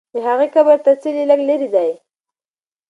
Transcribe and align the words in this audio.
د 0.13 0.15
هغې 0.27 0.47
قبر 0.55 0.77
تر 0.85 0.93
څلي 1.03 1.23
لږ 1.29 1.41
لرې 1.49 1.69
دی. 1.75 1.89